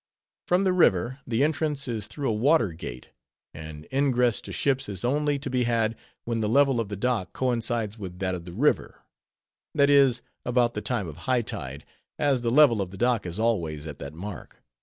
From 0.47 0.63
the 0.63 0.73
river, 0.73 1.19
the 1.27 1.43
entrance 1.43 1.87
is 1.87 2.07
through 2.07 2.27
a 2.27 2.33
water 2.33 2.69
gate, 2.69 3.09
and 3.53 3.85
ingress 3.93 4.41
to 4.41 4.51
ships 4.51 4.89
is 4.89 5.05
only 5.05 5.37
to 5.37 5.47
be 5.47 5.65
had, 5.65 5.95
when 6.23 6.39
the 6.39 6.49
level 6.49 6.79
of 6.79 6.89
the 6.89 6.95
dock 6.95 7.33
coincides 7.33 7.99
with 7.99 8.17
that 8.17 8.33
of 8.33 8.45
the 8.45 8.51
river; 8.53 9.03
that 9.75 9.91
is, 9.91 10.23
about 10.43 10.73
the 10.73 10.81
time 10.81 11.07
of 11.07 11.17
high 11.29 11.43
tide, 11.43 11.85
as 12.17 12.41
the 12.41 12.49
level 12.49 12.81
of 12.81 12.89
the 12.89 12.97
dock 12.97 13.27
is 13.27 13.37
always 13.39 13.85
at 13.85 13.99
that 13.99 14.15
mark. 14.15 14.63